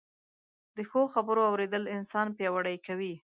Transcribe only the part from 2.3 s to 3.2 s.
پياوړی کوي